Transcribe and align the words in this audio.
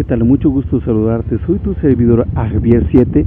¿qué 0.00 0.04
tal? 0.04 0.24
Mucho 0.24 0.48
gusto 0.48 0.80
saludarte. 0.80 1.36
Soy 1.44 1.58
tu 1.58 1.74
servidor 1.74 2.26
Javier 2.34 2.86
7 2.90 3.26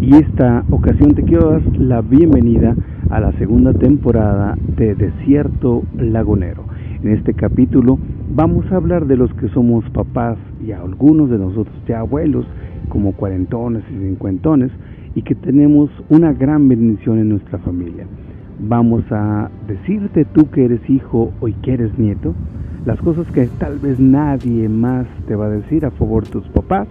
y 0.00 0.14
esta 0.14 0.64
ocasión 0.70 1.16
te 1.16 1.24
quiero 1.24 1.50
dar 1.50 1.62
la 1.76 2.00
bienvenida 2.00 2.76
a 3.10 3.18
la 3.18 3.32
segunda 3.38 3.72
temporada 3.72 4.56
de 4.76 4.94
Desierto 4.94 5.82
Lagunero. 5.98 6.62
En 7.02 7.10
este 7.10 7.34
capítulo 7.34 7.98
vamos 8.32 8.70
a 8.70 8.76
hablar 8.76 9.06
de 9.06 9.16
los 9.16 9.34
que 9.34 9.48
somos 9.48 9.84
papás 9.90 10.38
y 10.64 10.70
algunos 10.70 11.28
de 11.28 11.38
nosotros 11.38 11.74
ya 11.88 11.98
abuelos, 11.98 12.46
como 12.88 13.14
cuarentones 13.14 13.82
y 13.90 13.98
cincuentones, 13.98 14.70
y 15.16 15.22
que 15.22 15.34
tenemos 15.34 15.90
una 16.08 16.32
gran 16.32 16.68
bendición 16.68 17.18
en 17.18 17.30
nuestra 17.30 17.58
familia. 17.58 18.06
Vamos 18.60 19.02
a 19.10 19.50
decirte 19.66 20.24
tú 20.24 20.48
que 20.50 20.66
eres 20.66 20.88
hijo 20.88 21.32
o 21.40 21.48
que 21.62 21.72
eres 21.72 21.98
nieto, 21.98 22.32
las 22.84 23.00
cosas 23.00 23.26
que 23.32 23.46
tal 23.58 23.78
vez 23.78 24.00
nadie 24.00 24.68
más 24.68 25.06
te 25.26 25.36
va 25.36 25.46
a 25.46 25.50
decir 25.50 25.84
a 25.84 25.90
favor 25.92 26.24
de 26.24 26.30
tus 26.30 26.48
papás 26.48 26.88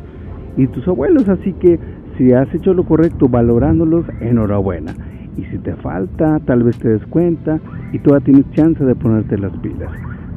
y 0.58 0.68
tus 0.68 0.88
abuelos. 0.88 1.28
Así 1.28 1.54
que 1.54 1.80
si 2.18 2.32
has 2.34 2.54
hecho 2.54 2.74
lo 2.74 2.84
correcto 2.84 3.28
valorándolos, 3.28 4.06
enhorabuena. 4.20 4.94
Y 5.38 5.44
si 5.46 5.58
te 5.60 5.76
falta, 5.76 6.40
tal 6.46 6.64
vez 6.64 6.78
te 6.78 6.90
des 6.90 7.06
cuenta 7.08 7.60
y 7.92 8.00
todavía 8.00 8.26
tienes 8.26 8.52
chance 8.52 8.84
de 8.84 8.96
ponerte 8.96 9.38
las 9.38 9.56
pilas. 9.58 9.92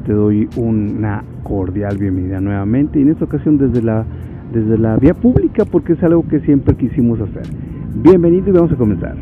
Te 0.05 0.13
doy 0.13 0.47
una 0.55 1.23
cordial 1.43 1.97
bienvenida 1.97 2.39
nuevamente 2.39 2.99
y 2.99 3.03
en 3.03 3.09
esta 3.09 3.25
ocasión 3.25 3.57
desde 3.57 3.81
la, 3.81 4.05
desde 4.53 4.77
la 4.77 4.97
vía 4.97 5.13
pública 5.13 5.65
porque 5.65 5.93
es 5.93 6.03
algo 6.03 6.27
que 6.27 6.39
siempre 6.41 6.75
quisimos 6.75 7.19
hacer. 7.19 7.43
Bienvenido 7.95 8.49
y 8.49 8.51
vamos 8.51 8.71
a 8.71 8.75
comenzar. 8.75 9.15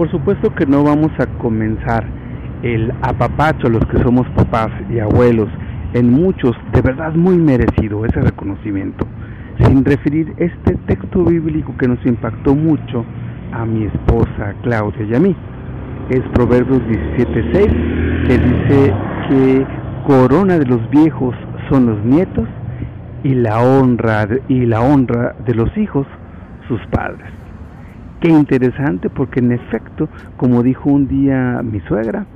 Por 0.00 0.10
supuesto 0.10 0.48
que 0.54 0.64
no 0.64 0.82
vamos 0.82 1.10
a 1.18 1.26
comenzar 1.26 2.06
el 2.62 2.90
apapacho 3.02 3.68
los 3.68 3.84
que 3.84 4.02
somos 4.02 4.26
papás 4.30 4.70
y 4.88 4.98
abuelos, 4.98 5.50
en 5.92 6.10
muchos 6.10 6.56
de 6.72 6.80
verdad 6.80 7.12
muy 7.12 7.36
merecido 7.36 8.06
ese 8.06 8.22
reconocimiento, 8.22 9.06
sin 9.58 9.84
referir 9.84 10.32
este 10.38 10.76
texto 10.86 11.22
bíblico 11.22 11.74
que 11.76 11.86
nos 11.86 11.98
impactó 12.06 12.54
mucho 12.54 13.04
a 13.52 13.66
mi 13.66 13.84
esposa 13.84 14.54
Claudia 14.62 15.04
y 15.04 15.14
a 15.16 15.20
mí. 15.20 15.36
Es 16.08 16.22
Proverbios 16.32 16.80
17:6 16.88 18.26
que 18.26 18.38
dice 18.38 18.94
que 19.28 19.66
corona 20.06 20.58
de 20.58 20.64
los 20.64 20.80
viejos 20.88 21.34
son 21.68 21.84
los 21.84 22.02
nietos 22.06 22.48
y 23.22 23.34
la 23.34 23.60
honra 23.60 24.26
y 24.48 24.64
la 24.64 24.80
honra 24.80 25.34
de 25.44 25.54
los 25.54 25.76
hijos 25.76 26.06
sus 26.68 26.80
padres. 26.86 27.39
Qué 28.20 28.28
interesante 28.28 29.08
porque 29.08 29.40
en 29.40 29.52
efecto, 29.52 30.06
como 30.36 30.62
dijo 30.62 30.90
un 30.90 31.08
día 31.08 31.62
mi 31.62 31.80
suegra, 31.80 32.26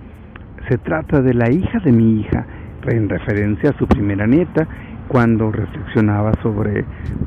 se 0.66 0.78
trata 0.78 1.20
de 1.20 1.34
la 1.34 1.50
hija 1.50 1.78
de 1.80 1.92
mi 1.92 2.20
hija, 2.20 2.46
en 2.86 3.08
referencia 3.10 3.68
a 3.68 3.78
su 3.78 3.86
primera 3.86 4.26
nieta, 4.26 4.66
cuando 5.08 5.52
reflexionaba 5.52 6.32
sobre 6.42 6.86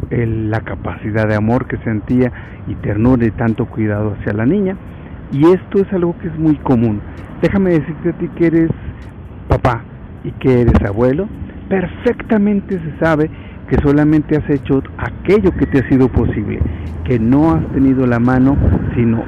la 0.09 0.61
capacidad 0.61 1.27
de 1.27 1.35
amor 1.35 1.67
que 1.67 1.77
sentía 1.77 2.31
y 2.67 2.73
ternura 2.75 3.27
y 3.27 3.31
tanto 3.31 3.67
cuidado 3.67 4.15
hacia 4.19 4.33
la 4.33 4.47
niña. 4.47 4.75
Y 5.31 5.45
esto 5.45 5.79
es 5.79 5.93
algo 5.93 6.17
que 6.17 6.27
es 6.27 6.39
muy 6.39 6.55
común. 6.55 6.99
Déjame 7.43 7.71
decirte 7.71 8.09
a 8.09 8.13
ti 8.13 8.27
que 8.29 8.47
eres 8.47 8.71
papá 9.47 9.83
y 10.23 10.31
que 10.31 10.61
eres 10.61 10.81
abuelo, 10.83 11.27
perfectamente 11.69 12.79
se 12.79 13.05
sabe 13.05 13.29
que 13.67 13.77
solamente 13.83 14.37
has 14.37 14.49
hecho 14.49 14.81
aquello 14.97 15.51
que 15.51 15.65
te 15.65 15.79
ha 15.79 15.89
sido 15.89 16.07
posible, 16.07 16.59
que 17.03 17.19
no 17.19 17.51
has 17.51 17.65
tenido 17.73 18.05
la 18.05 18.19
mano, 18.19 18.55
sino 18.95 19.23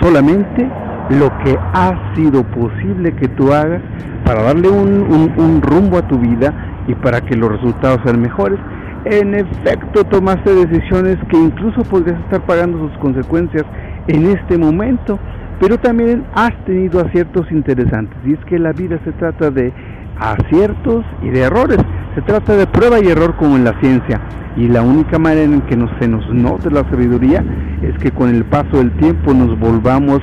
solamente 0.00 0.68
lo 1.10 1.30
que 1.38 1.58
ha 1.72 2.14
sido 2.14 2.44
posible 2.44 3.12
que 3.12 3.28
tú 3.28 3.52
hagas 3.52 3.82
para 4.24 4.42
darle 4.42 4.68
un, 4.68 5.62
rumbo 5.62 5.98
a 5.98 6.06
tu 6.06 6.18
vida 6.18 6.52
y 6.86 6.94
para 6.94 7.20
que 7.22 7.36
los 7.36 7.50
resultados 7.50 8.00
sean 8.04 8.20
mejores. 8.20 8.58
En 9.04 9.34
efecto, 9.34 10.04
tomaste 10.04 10.54
decisiones 10.54 11.16
que 11.30 11.38
incluso 11.38 11.82
podrías 11.84 12.20
estar 12.20 12.44
pagando 12.44 12.88
sus 12.88 12.98
consecuencias 12.98 13.64
en 14.06 14.26
este 14.26 14.58
momento, 14.58 15.18
pero 15.60 15.78
también 15.78 16.24
has 16.34 16.52
tenido 16.66 17.00
aciertos 17.00 17.50
interesantes. 17.50 18.18
Y 18.26 18.34
es 18.34 18.44
que 18.44 18.58
la 18.58 18.72
vida 18.72 18.98
se 19.04 19.12
trata 19.12 19.50
de 19.50 19.72
aciertos 20.18 21.04
y 21.22 21.30
de 21.30 21.40
errores. 21.40 21.78
Se 22.18 22.22
trata 22.22 22.56
de 22.56 22.66
prueba 22.66 22.98
y 22.98 23.06
error 23.06 23.36
como 23.36 23.54
en 23.54 23.62
la 23.62 23.78
ciencia. 23.78 24.20
Y 24.56 24.66
la 24.66 24.82
única 24.82 25.20
manera 25.20 25.44
en 25.44 25.60
que 25.60 25.76
nos, 25.76 25.88
se 26.00 26.08
nos 26.08 26.28
note 26.34 26.68
la 26.68 26.82
sabiduría 26.90 27.44
es 27.80 27.96
que 27.98 28.10
con 28.10 28.28
el 28.28 28.44
paso 28.44 28.78
del 28.78 28.90
tiempo 28.96 29.32
nos 29.32 29.56
volvamos, 29.60 30.18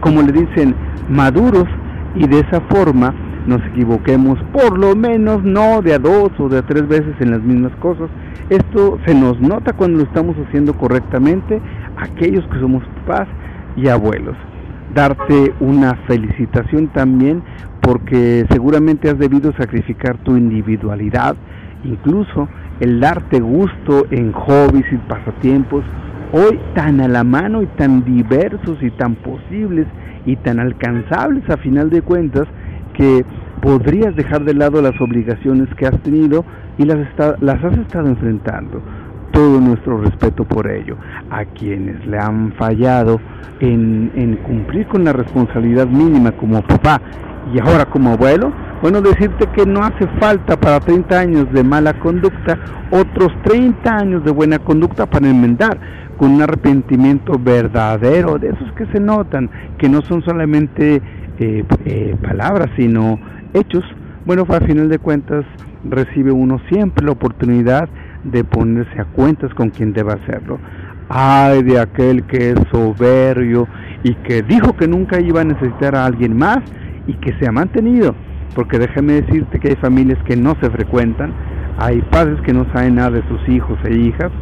como 0.00 0.22
le 0.22 0.32
dicen, 0.32 0.74
maduros 1.08 1.68
y 2.16 2.26
de 2.26 2.40
esa 2.40 2.60
forma 2.62 3.14
nos 3.46 3.64
equivoquemos 3.66 4.40
por 4.52 4.76
lo 4.76 4.96
menos 4.96 5.44
no 5.44 5.82
de 5.82 5.94
a 5.94 6.00
dos 6.00 6.32
o 6.40 6.48
de 6.48 6.58
a 6.58 6.62
tres 6.62 6.88
veces 6.88 7.14
en 7.20 7.30
las 7.30 7.42
mismas 7.42 7.76
cosas. 7.76 8.10
Esto 8.50 8.98
se 9.06 9.14
nos 9.14 9.40
nota 9.40 9.72
cuando 9.72 9.98
lo 9.98 10.02
estamos 10.02 10.34
haciendo 10.48 10.74
correctamente 10.74 11.60
aquellos 11.96 12.44
que 12.48 12.58
somos 12.58 12.82
papás 13.06 13.28
y 13.76 13.86
abuelos. 13.86 14.36
Darte 14.96 15.52
una 15.60 15.94
felicitación 16.06 16.88
también 16.88 17.42
porque 17.82 18.46
seguramente 18.50 19.10
has 19.10 19.18
debido 19.18 19.52
sacrificar 19.52 20.16
tu 20.24 20.38
individualidad, 20.38 21.36
incluso 21.84 22.48
el 22.80 22.98
darte 22.98 23.40
gusto 23.40 24.06
en 24.10 24.32
hobbies 24.32 24.90
y 24.90 24.96
pasatiempos, 24.96 25.84
hoy 26.32 26.58
tan 26.74 27.02
a 27.02 27.08
la 27.08 27.24
mano 27.24 27.60
y 27.60 27.66
tan 27.76 28.06
diversos 28.06 28.82
y 28.82 28.90
tan 28.92 29.16
posibles 29.16 29.86
y 30.24 30.36
tan 30.36 30.58
alcanzables 30.60 31.44
a 31.50 31.58
final 31.58 31.90
de 31.90 32.00
cuentas, 32.00 32.46
que 32.94 33.22
podrías 33.60 34.16
dejar 34.16 34.44
de 34.44 34.54
lado 34.54 34.80
las 34.80 34.98
obligaciones 34.98 35.68
que 35.74 35.86
has 35.86 36.00
tenido 36.00 36.42
y 36.78 36.86
las, 36.86 37.06
las 37.40 37.62
has 37.62 37.76
estado 37.76 38.08
enfrentando. 38.08 38.80
Todo 39.32 39.60
nuestro 39.60 40.00
respeto 40.00 40.44
por 40.44 40.70
ello. 40.70 40.96
A 41.30 41.44
quienes 41.44 42.06
le 42.06 42.18
han 42.18 42.52
fallado 42.52 43.20
en, 43.60 44.38
cumplir 44.44 44.86
con 44.86 45.04
la 45.04 45.12
responsabilidad 45.12 45.86
mínima 45.86 46.32
como 46.32 46.62
papá 46.62 47.00
y 47.52 47.60
ahora 47.60 47.84
como 47.86 48.10
abuelo, 48.10 48.52
bueno, 48.82 49.00
decirte 49.00 49.46
que 49.54 49.64
no 49.64 49.82
hace 49.82 50.06
falta 50.20 50.58
para 50.58 50.80
30 50.80 51.18
años 51.18 51.52
de 51.52 51.62
mala 51.62 51.98
conducta 52.00 52.58
otros 52.90 53.32
30 53.44 53.96
años 53.96 54.24
de 54.24 54.32
buena 54.32 54.58
conducta 54.58 55.06
para 55.06 55.28
enmendar 55.28 55.78
con 56.16 56.32
un 56.32 56.42
arrepentimiento 56.42 57.38
verdadero, 57.38 58.38
de 58.38 58.48
esos 58.48 58.72
que 58.72 58.86
se 58.86 59.00
notan, 59.00 59.50
que 59.78 59.88
no 59.88 60.02
son 60.02 60.22
solamente 60.24 61.02
eh, 61.38 61.64
eh, 61.84 62.16
palabras, 62.22 62.70
sino 62.76 63.18
hechos. 63.54 63.84
Bueno, 64.24 64.44
a 64.48 64.60
final 64.60 64.88
de 64.88 64.98
cuentas 64.98 65.44
recibe 65.84 66.32
uno 66.32 66.60
siempre 66.68 67.04
la 67.04 67.12
oportunidad 67.12 67.88
de 68.30 68.44
ponerse 68.44 69.00
a 69.00 69.04
cuentas 69.04 69.52
con 69.54 69.70
quien 69.70 69.92
deba 69.92 70.14
hacerlo. 70.14 70.58
Ay 71.08 71.62
de 71.62 71.78
aquel 71.80 72.24
que 72.24 72.50
es 72.50 72.58
soberbio 72.70 73.68
y 74.02 74.14
que 74.14 74.42
dijo 74.42 74.76
que 74.76 74.88
nunca 74.88 75.20
iba 75.20 75.40
a 75.40 75.44
necesitar 75.44 75.94
a 75.94 76.06
alguien 76.06 76.36
más 76.36 76.58
y 77.06 77.14
que 77.14 77.32
se 77.38 77.46
ha 77.46 77.52
mantenido, 77.52 78.14
porque 78.54 78.78
déjame 78.78 79.22
decirte 79.22 79.60
que 79.60 79.68
hay 79.68 79.76
familias 79.76 80.18
que 80.24 80.36
no 80.36 80.56
se 80.60 80.70
frecuentan, 80.70 81.32
hay 81.78 82.00
padres 82.10 82.40
que 82.42 82.52
no 82.52 82.66
saben 82.72 82.96
nada 82.96 83.10
de 83.10 83.22
sus 83.28 83.48
hijos 83.48 83.78
e 83.84 83.94
hijas, 83.94 84.32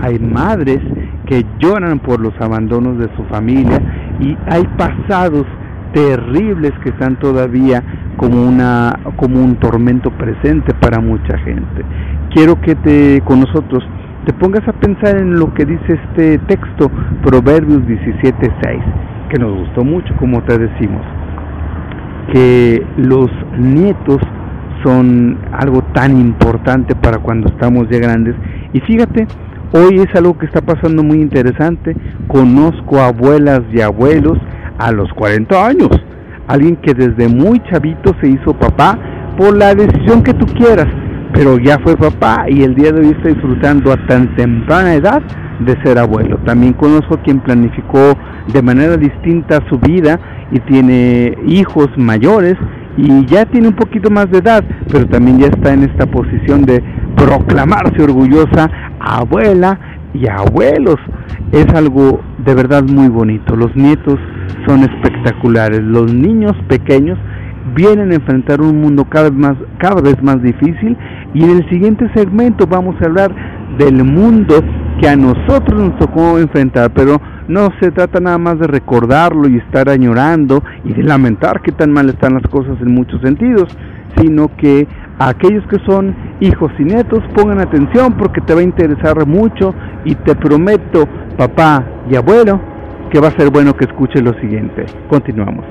hay 0.00 0.18
madres 0.18 0.80
que 1.26 1.44
lloran 1.58 1.98
por 1.98 2.20
los 2.20 2.32
abandonos 2.40 2.98
de 2.98 3.08
su 3.16 3.24
familia 3.24 3.80
y 4.20 4.36
hay 4.46 4.64
pasados 4.78 5.46
terribles 5.92 6.72
que 6.82 6.90
están 6.90 7.16
todavía 7.16 7.82
como 8.16 8.42
una 8.46 8.98
como 9.16 9.42
un 9.42 9.56
tormento 9.56 10.10
presente 10.10 10.74
para 10.74 11.00
mucha 11.00 11.38
gente. 11.38 11.84
Quiero 12.36 12.60
que 12.60 12.74
te 12.74 13.22
con 13.22 13.40
nosotros 13.40 13.82
te 14.26 14.34
pongas 14.34 14.68
a 14.68 14.74
pensar 14.74 15.16
en 15.16 15.38
lo 15.38 15.54
que 15.54 15.64
dice 15.64 15.98
este 16.04 16.36
texto 16.40 16.90
Proverbios 17.24 17.80
17:6, 17.86 18.82
que 19.30 19.38
nos 19.38 19.56
gustó 19.56 19.82
mucho 19.84 20.14
como 20.18 20.42
te 20.42 20.58
decimos 20.58 21.00
que 22.34 22.84
los 22.98 23.30
nietos 23.56 24.18
son 24.84 25.38
algo 25.50 25.80
tan 25.94 26.14
importante 26.20 26.94
para 26.94 27.20
cuando 27.20 27.48
estamos 27.48 27.88
ya 27.88 28.00
grandes. 28.00 28.34
Y 28.74 28.80
fíjate, 28.80 29.26
hoy 29.72 30.00
es 30.00 30.14
algo 30.14 30.36
que 30.36 30.44
está 30.44 30.60
pasando 30.60 31.02
muy 31.02 31.22
interesante. 31.22 31.96
Conozco 32.26 33.00
abuelas 33.00 33.62
y 33.72 33.80
abuelos 33.80 34.36
a 34.76 34.92
los 34.92 35.10
40 35.14 35.66
años. 35.66 35.88
Alguien 36.48 36.76
que 36.76 36.92
desde 36.92 37.34
muy 37.34 37.60
chavito 37.70 38.14
se 38.20 38.28
hizo 38.28 38.52
papá 38.52 38.98
por 39.38 39.56
la 39.56 39.74
decisión 39.74 40.22
que 40.22 40.34
tú 40.34 40.44
quieras, 40.54 40.86
pero 41.36 41.58
ya 41.58 41.78
fue 41.80 41.96
papá 41.96 42.46
y 42.48 42.62
el 42.62 42.74
día 42.74 42.92
de 42.92 43.00
hoy 43.00 43.08
está 43.08 43.28
disfrutando 43.28 43.92
a 43.92 44.06
tan 44.06 44.34
temprana 44.36 44.94
edad 44.94 45.20
de 45.60 45.76
ser 45.82 45.98
abuelo. 45.98 46.38
También 46.46 46.72
conozco 46.72 47.16
a 47.16 47.22
quien 47.22 47.40
planificó 47.40 48.16
de 48.50 48.62
manera 48.62 48.96
distinta 48.96 49.62
su 49.68 49.78
vida 49.78 50.18
y 50.50 50.60
tiene 50.60 51.36
hijos 51.46 51.88
mayores 51.98 52.54
y 52.96 53.26
ya 53.26 53.44
tiene 53.44 53.68
un 53.68 53.74
poquito 53.74 54.08
más 54.10 54.30
de 54.30 54.38
edad, 54.38 54.64
pero 54.90 55.06
también 55.08 55.38
ya 55.38 55.48
está 55.48 55.74
en 55.74 55.82
esta 55.82 56.06
posición 56.06 56.62
de 56.64 56.82
proclamarse 57.16 58.02
orgullosa 58.02 58.70
abuela 58.98 59.78
y 60.14 60.26
abuelos. 60.28 60.96
Es 61.52 61.66
algo 61.74 62.22
de 62.46 62.54
verdad 62.54 62.82
muy 62.82 63.08
bonito. 63.08 63.54
Los 63.56 63.76
nietos 63.76 64.18
son 64.66 64.84
espectaculares. 64.84 65.82
Los 65.82 66.14
niños 66.14 66.54
pequeños 66.66 67.18
vienen 67.74 68.12
a 68.12 68.14
enfrentar 68.14 68.62
un 68.62 68.80
mundo 68.80 69.04
cada 69.04 69.28
vez 69.28 69.38
más, 69.38 69.56
cada 69.78 70.00
vez 70.00 70.16
más 70.22 70.40
difícil 70.42 70.96
y 71.36 71.44
en 71.44 71.50
el 71.50 71.68
siguiente 71.68 72.10
segmento 72.14 72.66
vamos 72.66 72.96
a 73.02 73.04
hablar 73.04 73.30
del 73.76 74.02
mundo 74.04 74.54
que 74.98 75.06
a 75.06 75.16
nosotros 75.16 75.82
nos 75.82 75.98
tocó 75.98 76.38
enfrentar, 76.38 76.90
pero 76.94 77.20
no 77.46 77.68
se 77.78 77.90
trata 77.90 78.20
nada 78.20 78.38
más 78.38 78.58
de 78.58 78.66
recordarlo 78.66 79.46
y 79.46 79.58
estar 79.58 79.90
añorando 79.90 80.62
y 80.82 80.94
de 80.94 81.02
lamentar 81.02 81.60
que 81.60 81.72
tan 81.72 81.92
mal 81.92 82.08
están 82.08 82.32
las 82.32 82.50
cosas 82.50 82.80
en 82.80 82.94
muchos 82.94 83.20
sentidos, 83.20 83.68
sino 84.16 84.48
que 84.56 84.88
aquellos 85.18 85.62
que 85.66 85.78
son 85.84 86.16
hijos 86.40 86.72
y 86.78 86.84
nietos 86.84 87.22
pongan 87.34 87.60
atención 87.60 88.14
porque 88.16 88.40
te 88.40 88.54
va 88.54 88.60
a 88.60 88.64
interesar 88.64 89.26
mucho 89.26 89.74
y 90.06 90.14
te 90.14 90.34
prometo, 90.36 91.06
papá 91.36 91.84
y 92.10 92.16
abuelo, 92.16 92.58
que 93.12 93.20
va 93.20 93.28
a 93.28 93.32
ser 93.32 93.50
bueno 93.50 93.74
que 93.74 93.84
escuches 93.84 94.22
lo 94.22 94.32
siguiente. 94.40 94.86
Continuamos. 95.10 95.66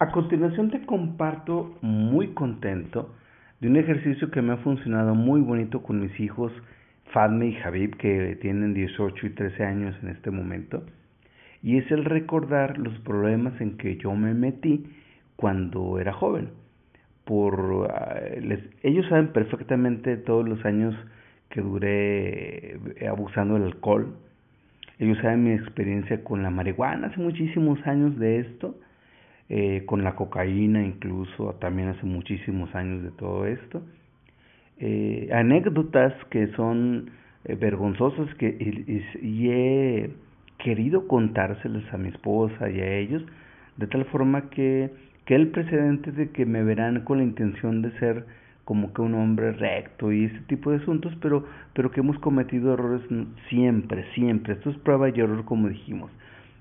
A 0.00 0.12
continuación 0.12 0.70
te 0.70 0.86
comparto 0.86 1.76
muy 1.82 2.28
contento 2.28 3.16
de 3.58 3.66
un 3.66 3.76
ejercicio 3.76 4.30
que 4.30 4.40
me 4.40 4.52
ha 4.52 4.58
funcionado 4.58 5.16
muy 5.16 5.40
bonito 5.40 5.82
con 5.82 5.98
mis 6.00 6.20
hijos 6.20 6.52
Fadme 7.12 7.48
y 7.48 7.54
Javib 7.54 7.96
que 7.96 8.38
tienen 8.40 8.74
18 8.74 9.26
y 9.26 9.30
13 9.30 9.64
años 9.64 9.96
en 10.00 10.10
este 10.10 10.30
momento 10.30 10.84
y 11.64 11.78
es 11.78 11.90
el 11.90 12.04
recordar 12.04 12.78
los 12.78 12.96
problemas 13.00 13.60
en 13.60 13.76
que 13.76 13.96
yo 13.96 14.14
me 14.14 14.34
metí 14.34 14.86
cuando 15.34 15.98
era 15.98 16.12
joven. 16.12 16.50
Por, 17.24 17.90
ah, 17.92 18.20
ellos 18.84 19.04
saben 19.08 19.32
perfectamente 19.32 20.16
todos 20.16 20.48
los 20.48 20.64
años 20.64 20.94
que 21.50 21.60
duré 21.60 22.74
eh, 22.74 23.08
abusando 23.08 23.54
del 23.54 23.64
alcohol. 23.64 24.14
Ellos 25.00 25.18
saben 25.18 25.42
mi 25.42 25.50
experiencia 25.50 26.22
con 26.22 26.44
la 26.44 26.50
marihuana, 26.50 27.08
hace 27.08 27.20
muchísimos 27.20 27.84
años 27.84 28.16
de 28.16 28.38
esto 28.38 28.76
eh, 29.50 29.84
con 29.86 30.04
la 30.04 30.14
cocaína 30.14 30.84
incluso, 30.84 31.54
también 31.60 31.88
hace 31.88 32.04
muchísimos 32.04 32.74
años 32.74 33.02
de 33.02 33.10
todo 33.12 33.46
esto. 33.46 33.82
Eh, 34.78 35.30
anécdotas 35.32 36.12
que 36.30 36.48
son 36.48 37.10
eh, 37.44 37.54
vergonzosas 37.54 38.32
que, 38.34 38.48
y, 39.22 39.48
he 39.48 40.10
querido 40.58 41.08
contárselas 41.08 41.82
a 41.92 41.98
mi 41.98 42.08
esposa 42.08 42.70
y 42.70 42.80
a 42.80 42.96
ellos, 42.98 43.24
de 43.76 43.86
tal 43.86 44.04
forma 44.06 44.50
que, 44.50 44.90
que 45.24 45.34
el 45.34 45.48
precedente 45.48 46.12
de 46.12 46.30
que 46.30 46.44
me 46.46 46.62
verán 46.62 47.00
con 47.04 47.18
la 47.18 47.24
intención 47.24 47.82
de 47.82 47.90
ser 47.98 48.26
como 48.64 48.92
que 48.92 49.00
un 49.00 49.14
hombre 49.14 49.52
recto 49.52 50.12
y 50.12 50.26
ese 50.26 50.40
tipo 50.40 50.70
de 50.70 50.76
asuntos, 50.76 51.16
pero, 51.22 51.46
pero 51.72 51.90
que 51.90 52.00
hemos 52.00 52.18
cometido 52.18 52.74
errores 52.74 53.00
siempre, 53.48 54.04
siempre. 54.14 54.52
Esto 54.52 54.68
es 54.68 54.76
prueba 54.78 55.08
y 55.08 55.18
error 55.18 55.46
como 55.46 55.68
dijimos. 55.68 56.10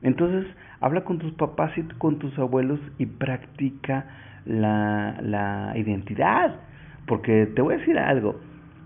Entonces, 0.02 0.46
habla 0.80 1.02
con 1.02 1.20
tus 1.20 1.34
papás 1.34 1.78
y 1.78 1.84
con 1.98 2.20
tus 2.20 2.38
abuelos 2.38 2.80
y 2.98 3.06
practica 3.06 4.06
la, 4.46 5.18
la 5.22 5.74
identidad. 5.76 6.56
Porque 7.08 7.48
te 7.48 7.62
voy 7.62 7.76
a 7.76 7.78
decir 7.78 7.98
algo, 7.98 8.40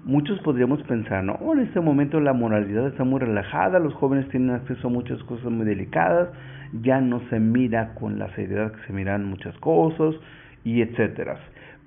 muchos 0.06 0.40
podríamos 0.40 0.82
pensar, 0.84 1.24
no, 1.24 1.38
en 1.54 1.60
este 1.60 1.80
momento 1.80 2.20
la 2.20 2.34
moralidad 2.34 2.88
está 2.88 3.04
muy 3.04 3.20
relajada, 3.20 3.80
los 3.80 3.94
jóvenes 3.94 4.30
tienen 4.30 4.52
acceso 4.52 4.88
a 4.88 4.92
muchas 4.92 5.22
cosas 5.24 5.52
muy 5.52 5.66
delicadas, 5.66 6.30
ya 6.82 7.02
no 7.02 7.22
se 7.30 7.40
mira 7.40 7.94
con 7.96 8.18
la 8.18 8.34
seriedad 8.36 8.72
que 8.72 8.88
se 8.88 8.94
miran 8.94 9.26
muchas 9.26 9.58
cosas 9.58 10.16
y 10.64 10.82
etcétera. 10.82 11.38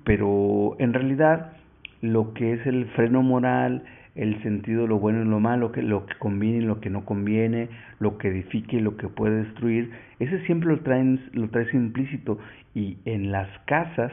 Pero 0.03 0.75
en 0.79 0.93
realidad 0.93 1.53
lo 2.01 2.33
que 2.33 2.53
es 2.53 2.65
el 2.67 2.85
freno 2.95 3.23
moral, 3.23 3.83
el 4.15 4.41
sentido, 4.43 4.87
lo 4.87 4.97
bueno 4.97 5.21
y 5.21 5.25
lo 5.25 5.39
malo, 5.39 5.71
que, 5.73 5.81
lo 5.81 6.05
que 6.05 6.15
conviene 6.15 6.59
y 6.59 6.61
lo 6.61 6.79
que 6.79 6.89
no 6.89 7.03
conviene, 7.03 7.69
lo 7.99 8.17
que 8.17 8.29
edifique 8.29 8.77
y 8.77 8.79
lo 8.79 8.95
que 8.95 9.09
puede 9.09 9.43
destruir, 9.43 9.91
ese 10.19 10.43
siempre 10.45 10.69
lo, 10.69 10.79
traen, 10.79 11.19
lo 11.33 11.49
traes 11.49 11.73
implícito 11.73 12.39
y 12.73 12.97
en 13.05 13.31
las 13.31 13.49
casas 13.65 14.11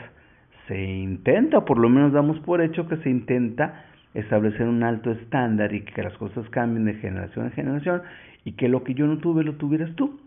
se 0.66 0.81
intenta, 0.81 1.64
por 1.64 1.78
lo 1.78 1.88
menos 1.88 2.12
damos 2.12 2.38
por 2.40 2.60
hecho 2.60 2.88
que 2.88 2.96
se 2.99 3.10
intenta 3.10 3.84
establecer 4.14 4.66
un 4.69 4.82
alto 4.82 5.12
estándar 5.12 5.72
y 5.72 5.82
que 5.82 6.02
las 6.02 6.16
cosas 6.19 6.48
cambien 6.50 6.84
de 6.84 6.94
generación 6.94 7.46
en 7.46 7.52
generación 7.52 8.02
y 8.44 8.52
que 8.52 8.69
lo 8.69 8.82
que 8.84 8.94
yo 8.94 9.06
no 9.06 9.19
tuve 9.19 9.44
lo 9.44 9.55
tuvieras 9.55 9.94
tú. 9.94 10.20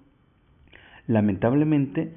Lamentablemente, 1.08 2.14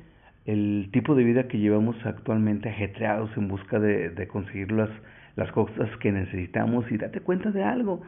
el 0.47 0.89
tipo 0.93 1.15
de 1.15 1.25
vida 1.25 1.49
que 1.49 1.59
llevamos 1.59 1.97
actualmente 2.07 2.71
ajetreados 2.71 3.31
en 3.37 3.49
busca 3.49 3.79
de, 3.79 4.11
de 4.11 4.29
conseguir 4.29 4.73
las 4.73 4.91
las 5.39 5.53
cosas 5.53 5.89
que 6.01 6.11
necesitamos 6.11 6.91
y 6.91 6.99
date 6.99 7.21
cuenta 7.21 7.53
de 7.53 7.63
algo. 7.63 8.03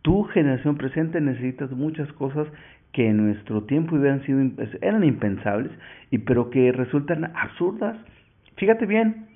Tu 0.00 0.24
generación 0.24 0.76
presente 0.76 1.20
necesitas 1.20 1.70
muchas 1.70 2.10
cosas 2.14 2.48
que 2.92 3.06
en 3.06 3.18
nuestro 3.18 3.64
tiempo 3.64 3.96
hubieran 3.96 4.24
sido, 4.24 4.40
eran 4.80 5.04
impensables, 5.04 5.70
y 6.10 6.18
pero 6.18 6.48
que 6.48 6.72
resultan 6.72 7.30
absurdas. 7.36 7.98
Fíjate 8.56 8.86
bien, 8.86 9.26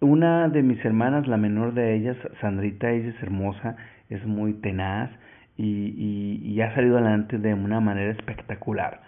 una 0.00 0.48
de 0.48 0.64
mis 0.64 0.84
hermanas, 0.84 1.28
la 1.28 1.36
menor 1.36 1.72
de 1.72 1.94
ellas, 1.94 2.16
Sandrita, 2.40 2.90
ella 2.90 3.10
es 3.10 3.22
hermosa, 3.22 3.76
es 4.10 4.26
muy 4.26 4.54
tenaz 4.54 5.10
y, 5.56 5.64
y, 5.64 6.40
y 6.52 6.60
ha 6.62 6.74
salido 6.74 6.98
adelante 6.98 7.38
de 7.38 7.54
una 7.54 7.78
manera 7.78 8.10
espectacular 8.10 9.05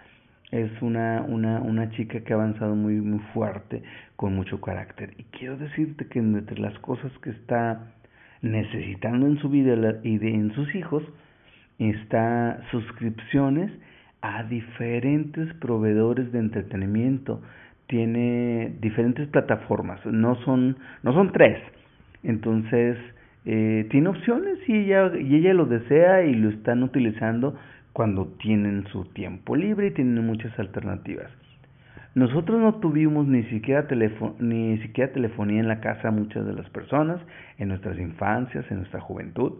es 0.51 0.71
una, 0.81 1.21
una, 1.27 1.61
una 1.61 1.91
chica 1.91 2.21
que 2.21 2.33
ha 2.33 2.35
avanzado 2.35 2.75
muy, 2.75 2.95
muy 2.95 3.19
fuerte, 3.33 3.83
con 4.15 4.35
mucho 4.35 4.59
carácter. 4.61 5.13
Y 5.17 5.23
quiero 5.25 5.57
decirte 5.57 6.07
que 6.07 6.19
entre 6.19 6.59
las 6.59 6.77
cosas 6.79 7.11
que 7.21 7.29
está 7.29 7.91
necesitando 8.41 9.27
en 9.27 9.37
su 9.37 9.49
vida 9.49 9.75
y 10.03 10.17
de, 10.17 10.29
en 10.29 10.53
sus 10.53 10.73
hijos, 10.73 11.03
está 11.77 12.61
suscripciones 12.71 13.71
a 14.21 14.43
diferentes 14.43 15.53
proveedores 15.55 16.31
de 16.31 16.39
entretenimiento. 16.39 17.41
Tiene 17.87 18.73
diferentes 18.81 19.27
plataformas, 19.29 20.05
no 20.05 20.35
son, 20.43 20.77
no 21.03 21.13
son 21.13 21.31
tres. 21.31 21.57
Entonces, 22.23 22.97
eh, 23.45 23.87
tiene 23.89 24.09
opciones 24.09 24.57
y 24.67 24.73
ella, 24.73 25.11
y 25.17 25.35
ella 25.35 25.53
lo 25.53 25.65
desea 25.65 26.23
y 26.23 26.33
lo 26.33 26.49
están 26.49 26.83
utilizando 26.83 27.55
cuando 27.93 28.27
tienen 28.39 28.85
su 28.87 29.05
tiempo 29.05 29.55
libre 29.55 29.87
y 29.87 29.91
tienen 29.91 30.25
muchas 30.25 30.57
alternativas. 30.59 31.29
Nosotros 32.15 32.59
no 32.59 32.75
tuvimos 32.75 33.27
ni 33.27 33.43
siquiera, 33.43 33.87
ni 34.39 34.77
siquiera 34.79 35.13
telefonía 35.13 35.59
en 35.59 35.67
la 35.67 35.79
casa 35.79 36.09
muchas 36.09 36.45
de 36.45 36.53
las 36.53 36.69
personas, 36.69 37.21
en 37.57 37.69
nuestras 37.69 37.99
infancias, 37.99 38.65
en 38.71 38.77
nuestra 38.77 38.99
juventud. 38.99 39.53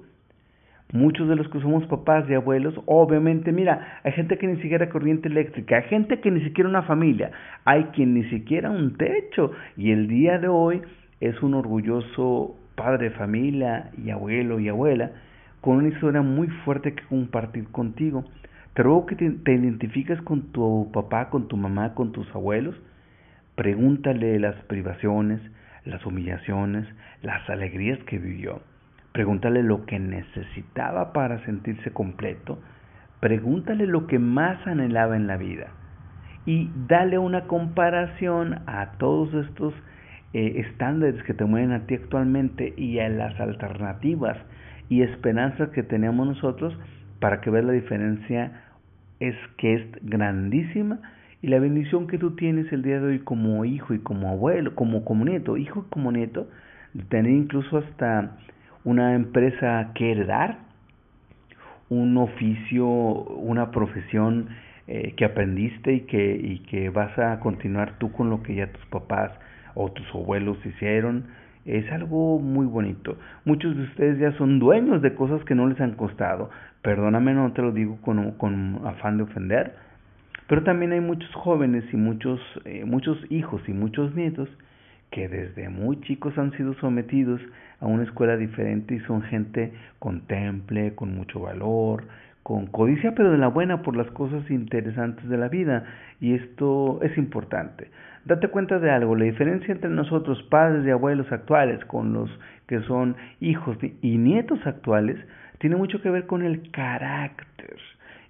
Muchos 0.91 1.29
de 1.29 1.35
los 1.35 1.47
que 1.49 1.59
somos 1.59 1.85
papás 1.85 2.25
y 2.27 2.33
abuelos, 2.33 2.73
obviamente, 2.87 3.51
mira, 3.51 3.99
hay 4.03 4.11
gente 4.13 4.39
que 4.39 4.47
ni 4.47 4.59
siquiera 4.59 4.89
corriente 4.89 5.27
eléctrica, 5.27 5.77
hay 5.77 5.83
gente 5.83 6.19
que 6.19 6.31
ni 6.31 6.41
siquiera 6.41 6.67
una 6.67 6.81
familia, 6.81 7.31
hay 7.63 7.83
quien 7.95 8.15
ni 8.15 8.23
siquiera 8.25 8.71
un 8.71 8.97
techo 8.97 9.51
y 9.77 9.91
el 9.91 10.07
día 10.07 10.39
de 10.39 10.47
hoy 10.47 10.81
es 11.21 11.39
un 11.43 11.53
orgulloso 11.53 12.55
padre 12.73 13.09
de 13.09 13.15
familia 13.15 13.91
y 14.03 14.09
abuelo 14.09 14.59
y 14.59 14.69
abuela 14.69 15.11
con 15.61 15.77
una 15.77 15.89
historia 15.89 16.21
muy 16.21 16.47
fuerte 16.63 16.93
que 16.93 17.03
compartir 17.03 17.67
contigo. 17.69 18.25
Te 18.73 18.83
ruego 18.83 19.05
que 19.05 19.15
te, 19.15 19.53
identifiques 19.53 20.21
con 20.21 20.51
tu 20.51 20.89
papá, 20.93 21.29
con 21.29 21.47
tu 21.47 21.57
mamá, 21.57 21.93
con 21.95 22.11
tus 22.11 22.29
abuelos. 22.33 22.75
Pregúntale 23.55 24.39
las 24.39 24.55
privaciones, 24.63 25.41
las 25.85 26.05
humillaciones, 26.05 26.87
las 27.21 27.49
alegrías 27.49 27.99
que 28.05 28.19
vivió. 28.19 28.61
Pregúntale 29.11 29.63
lo 29.63 29.85
que 29.85 29.99
necesitaba 29.99 31.11
para 31.11 31.43
sentirse 31.45 31.91
completo. 31.91 32.59
Pregúntale 33.19 33.85
lo 33.85 34.07
que 34.07 34.19
más 34.19 34.65
anhelaba 34.65 35.17
en 35.17 35.27
la 35.27 35.35
vida. 35.35 35.67
Y 36.45 36.71
dale 36.87 37.17
una 37.17 37.47
comparación 37.47 38.61
a 38.65 38.93
todos 38.97 39.33
estos 39.33 39.73
eh, 40.31 40.63
estándares 40.65 41.21
que 41.23 41.33
te 41.33 41.43
mueven 41.43 41.73
a 41.73 41.85
ti 41.85 41.95
actualmente 41.95 42.73
y 42.77 42.99
a 42.99 43.09
las 43.09 43.37
alternativas 43.39 44.37
y 44.89 45.03
esperanza 45.03 45.71
que 45.71 45.83
tenemos 45.83 46.27
nosotros 46.27 46.77
para 47.19 47.41
que 47.41 47.49
veas 47.49 47.65
la 47.65 47.73
diferencia 47.73 48.63
es 49.19 49.35
que 49.57 49.75
es 49.75 49.83
grandísima 50.01 50.99
y 51.41 51.47
la 51.47 51.59
bendición 51.59 52.07
que 52.07 52.17
tú 52.17 52.35
tienes 52.35 52.71
el 52.73 52.81
día 52.81 52.99
de 52.99 53.07
hoy 53.07 53.19
como 53.19 53.63
hijo 53.63 53.93
y 53.93 53.99
como 53.99 54.29
abuelo, 54.29 54.75
como, 54.75 55.05
como 55.05 55.23
nieto, 55.23 55.57
hijo 55.57 55.85
y 55.87 55.91
como 55.91 56.11
nieto, 56.11 56.49
de 56.93 57.03
tener 57.03 57.31
incluso 57.31 57.77
hasta 57.77 58.37
una 58.83 59.13
empresa 59.13 59.91
que 59.95 60.11
heredar, 60.11 60.59
un 61.89 62.17
oficio, 62.17 62.87
una 62.87 63.71
profesión 63.71 64.49
eh, 64.87 65.13
que 65.15 65.25
aprendiste 65.25 65.93
y 65.93 66.01
que, 66.01 66.35
y 66.35 66.59
que 66.59 66.89
vas 66.89 67.17
a 67.17 67.39
continuar 67.39 67.97
tú 67.99 68.11
con 68.11 68.29
lo 68.29 68.43
que 68.43 68.55
ya 68.55 68.71
tus 68.71 68.85
papás 68.87 69.31
o 69.75 69.91
tus 69.91 70.07
abuelos 70.13 70.57
hicieron, 70.65 71.25
es 71.65 71.91
algo 71.91 72.39
muy 72.39 72.65
bonito. 72.65 73.17
Muchos 73.45 73.75
de 73.75 73.83
ustedes 73.83 74.19
ya 74.19 74.31
son 74.37 74.59
dueños 74.59 75.01
de 75.01 75.13
cosas 75.13 75.43
que 75.43 75.55
no 75.55 75.67
les 75.67 75.79
han 75.81 75.93
costado. 75.93 76.49
Perdóname, 76.81 77.33
no 77.33 77.51
te 77.53 77.61
lo 77.61 77.71
digo 77.71 77.97
con, 78.01 78.31
con 78.31 78.81
afán 78.85 79.17
de 79.17 79.23
ofender. 79.23 79.73
Pero 80.47 80.63
también 80.63 80.93
hay 80.93 81.01
muchos 81.01 81.33
jóvenes 81.35 81.83
y 81.93 81.97
muchos, 81.97 82.39
eh, 82.65 82.83
muchos 82.85 83.19
hijos 83.29 83.61
y 83.67 83.73
muchos 83.73 84.15
nietos 84.15 84.49
que 85.11 85.27
desde 85.27 85.69
muy 85.69 86.01
chicos 86.01 86.37
han 86.37 86.51
sido 86.53 86.73
sometidos 86.75 87.41
a 87.79 87.87
una 87.87 88.03
escuela 88.03 88.37
diferente 88.37 88.95
y 88.95 88.99
son 89.01 89.21
gente 89.23 89.73
con 89.99 90.21
temple, 90.21 90.95
con 90.95 91.15
mucho 91.15 91.39
valor, 91.39 92.05
con 92.43 92.67
codicia, 92.67 93.13
pero 93.15 93.31
de 93.31 93.37
la 93.37 93.47
buena 93.47 93.81
por 93.81 93.95
las 93.95 94.09
cosas 94.11 94.49
interesantes 94.49 95.27
de 95.29 95.37
la 95.37 95.49
vida. 95.49 95.85
Y 96.19 96.33
esto 96.33 96.99
es 97.03 97.15
importante. 97.17 97.89
Date 98.25 98.49
cuenta 98.49 98.79
de 98.79 98.91
algo, 98.91 99.15
la 99.15 99.25
diferencia 99.25 99.73
entre 99.73 99.89
nosotros, 99.89 100.41
padres 100.49 100.85
y 100.85 100.89
abuelos 100.89 101.31
actuales, 101.31 101.83
con 101.85 102.13
los 102.13 102.29
que 102.67 102.81
son 102.81 103.15
hijos 103.39 103.77
y 104.01 104.17
nietos 104.17 104.59
actuales, 104.65 105.17
tiene 105.59 105.75
mucho 105.75 106.01
que 106.01 106.09
ver 106.09 106.25
con 106.27 106.43
el 106.43 106.69
carácter. 106.71 107.77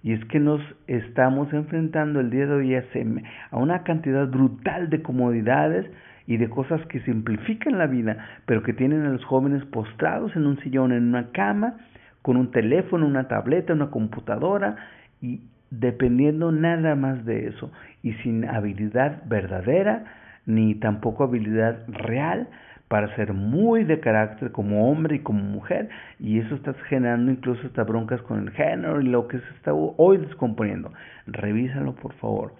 Y 0.01 0.13
es 0.13 0.23
que 0.25 0.39
nos 0.39 0.61
estamos 0.87 1.51
enfrentando 1.53 2.19
el 2.21 2.29
día 2.29 2.45
de 2.45 2.53
hoy 2.53 2.75
a 2.75 3.57
una 3.57 3.83
cantidad 3.83 4.27
brutal 4.27 4.89
de 4.89 5.01
comodidades 5.01 5.85
y 6.25 6.37
de 6.37 6.49
cosas 6.49 6.79
que 6.87 7.01
simplifican 7.01 7.77
la 7.77 7.87
vida, 7.87 8.17
pero 8.45 8.63
que 8.63 8.73
tienen 8.73 9.05
a 9.05 9.09
los 9.09 9.25
jóvenes 9.25 9.65
postrados 9.65 10.35
en 10.35 10.45
un 10.45 10.59
sillón, 10.59 10.93
en 10.93 11.09
una 11.09 11.31
cama, 11.31 11.77
con 12.21 12.37
un 12.37 12.51
teléfono, 12.51 13.05
una 13.07 13.27
tableta, 13.27 13.73
una 13.73 13.89
computadora 13.89 14.75
y 15.21 15.41
dependiendo 15.71 16.51
nada 16.51 16.95
más 16.95 17.25
de 17.25 17.47
eso 17.47 17.71
y 18.03 18.13
sin 18.23 18.45
habilidad 18.45 19.23
verdadera 19.25 20.05
ni 20.45 20.75
tampoco 20.75 21.23
habilidad 21.23 21.83
real 21.87 22.47
para 22.87 23.15
ser 23.15 23.33
muy 23.33 23.83
de 23.83 23.99
carácter 23.99 24.51
como 24.51 24.89
hombre 24.89 25.17
y 25.17 25.19
como 25.19 25.43
mujer 25.43 25.89
y 26.19 26.39
eso 26.39 26.55
está 26.55 26.73
generando 26.87 27.31
incluso 27.31 27.67
estas 27.67 27.87
broncas 27.87 28.21
con 28.23 28.39
el 28.39 28.51
género 28.51 28.99
y 28.99 29.05
lo 29.05 29.27
que 29.27 29.37
se 29.39 29.49
está 29.55 29.73
hoy 29.73 30.17
descomponiendo. 30.17 30.91
Revísalo 31.27 31.93
por 31.93 32.13
favor. 32.15 32.53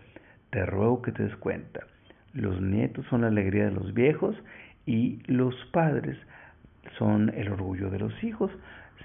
Te 0.52 0.66
ruego 0.66 1.02
que 1.02 1.12
te 1.12 1.24
des 1.24 1.36
cuenta. 1.38 1.82
Los 2.34 2.62
nietos 2.62 3.06
son 3.10 3.22
la 3.22 3.28
alegría 3.28 3.66
de 3.66 3.72
los 3.72 3.94
viejos 3.96 4.36
y 4.86 5.20
los 5.26 5.56
padres 5.72 6.16
son 7.00 7.32
el 7.36 7.52
orgullo 7.52 7.90
de 7.90 8.00
los 8.00 8.24
hijos 8.24 8.52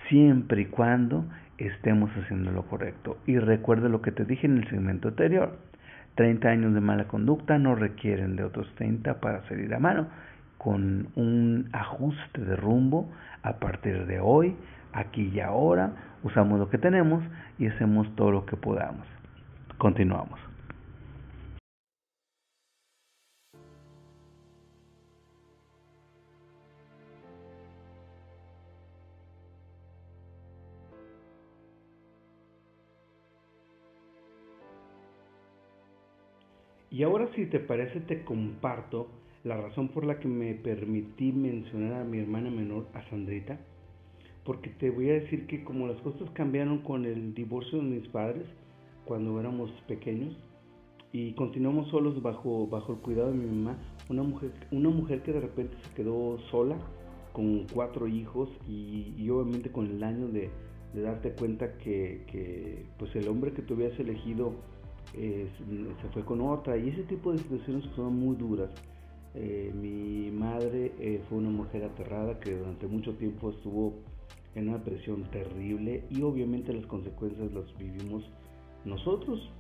siempre 0.09 0.63
y 0.63 0.67
cuando 0.67 1.25
estemos 1.59 2.11
haciendo 2.17 2.51
lo 2.51 2.63
correcto. 2.67 3.19
Y 3.27 3.39
recuerda 3.39 3.89
lo 3.89 4.03
que 4.03 4.13
te 4.13 4.25
dije 4.25 4.47
en 4.47 4.59
el 4.59 4.69
segmento 4.69 5.09
anterior. 5.09 5.59
30 6.17 6.49
años 6.49 6.75
de 6.75 6.81
mala 6.81 7.09
conducta 7.09 7.59
no 7.59 7.75
requieren 7.75 8.37
de 8.37 8.45
otros 8.45 8.73
30 8.77 9.21
para 9.21 9.47
salir 9.49 9.75
a 9.75 9.79
mano. 9.79 10.07
Con 10.59 11.09
un 11.17 11.69
ajuste 11.73 12.41
de 12.41 12.57
rumbo, 12.57 13.11
a 13.43 13.59
partir 13.59 14.07
de 14.07 14.21
hoy, 14.21 14.57
aquí 14.93 15.31
y 15.35 15.41
ahora, 15.41 15.93
usamos 16.23 16.59
lo 16.59 16.71
que 16.71 16.79
tenemos 16.79 17.23
y 17.59 17.67
hacemos 17.67 18.15
todo 18.17 18.31
lo 18.31 18.47
que 18.47 18.57
podamos. 18.57 19.07
Continuamos. 19.77 20.54
Y 36.95 37.03
ahora 37.03 37.29
si 37.35 37.47
te 37.47 37.59
parece 37.59 37.99
te 37.99 38.23
comparto 38.23 39.09
la 39.43 39.57
razón 39.57 39.89
por 39.89 40.05
la 40.05 40.21
que 40.21 40.29
me 40.29 40.55
permití 40.55 41.33
mencionar 41.33 41.95
a 41.95 42.05
mi 42.05 42.21
hermana 42.21 42.51
menor, 42.51 42.87
a 42.95 43.03
Sandrita, 43.11 43.59
porque 44.45 44.71
te 44.71 44.91
voy 44.91 45.11
a 45.11 45.15
decir 45.15 45.49
que 45.49 45.65
como 45.65 45.89
las 45.89 46.01
cosas 46.03 46.31
cambiaron 46.35 46.83
con 46.83 47.05
el 47.05 47.35
divorcio 47.35 47.79
de 47.79 47.85
mis 47.85 48.07
padres 48.11 48.45
cuando 49.07 49.41
éramos 49.41 49.73
pequeños 49.89 50.37
y 51.11 51.33
continuamos 51.33 51.89
solos 51.89 52.23
bajo, 52.23 52.69
bajo 52.69 52.93
el 52.93 53.01
cuidado 53.01 53.33
de 53.33 53.39
mi 53.39 53.47
mamá, 53.47 53.77
una 54.09 54.23
mujer, 54.23 54.53
una 54.71 54.91
mujer 54.91 55.25
que 55.25 55.33
de 55.33 55.41
repente 55.41 55.77
se 55.83 55.95
quedó 55.97 56.39
sola 56.53 56.77
con 57.33 57.67
cuatro 57.75 58.07
hijos 58.07 58.49
y, 58.69 59.29
obviamente 59.31 59.73
con 59.73 59.91
el 59.91 60.05
año 60.05 60.29
de, 60.29 60.49
darte 60.95 61.33
cuenta 61.33 61.77
que, 61.77 62.23
que, 62.31 62.87
pues 63.01 63.17
el 63.17 63.27
hombre 63.27 63.53
que 63.53 63.63
tú 63.63 63.75
habías 63.75 63.99
elegido 63.99 64.55
se 65.15 66.09
fue 66.13 66.25
con 66.25 66.41
otra 66.41 66.77
y 66.77 66.89
ese 66.89 67.05
tipo 67.05 67.33
de 67.33 67.39
situaciones 67.39 67.85
son 67.95 68.19
muy 68.19 68.37
duras. 68.37 68.71
Eh, 69.35 69.73
mi 69.75 70.31
madre 70.31 70.93
eh, 70.99 71.21
fue 71.29 71.39
una 71.39 71.51
mujer 71.51 71.85
aterrada 71.85 72.39
que 72.39 72.57
durante 72.57 72.87
mucho 72.87 73.15
tiempo 73.15 73.51
estuvo 73.51 73.95
en 74.55 74.69
una 74.69 74.83
presión 74.83 75.25
terrible 75.25 76.05
y 76.11 76.23
obviamente 76.23 76.73
las 76.73 76.87
consecuencias 76.87 77.53
las 77.53 77.77
vivimos 77.77 78.23
nosotros 78.85 79.51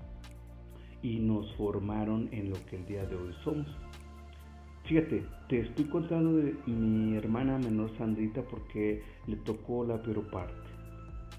y 1.02 1.18
nos 1.18 1.52
formaron 1.56 2.28
en 2.32 2.50
lo 2.50 2.56
que 2.66 2.76
el 2.76 2.86
día 2.86 3.04
de 3.04 3.16
hoy 3.16 3.34
somos. 3.42 3.66
Fíjate, 4.84 5.24
te 5.48 5.60
estoy 5.60 5.86
contando 5.86 6.36
de 6.36 6.54
mi 6.66 7.16
hermana 7.16 7.58
menor 7.58 7.90
Sandrita 7.96 8.42
porque 8.42 9.02
le 9.26 9.36
tocó 9.36 9.84
la 9.84 10.00
peor 10.02 10.30
parte, 10.30 10.54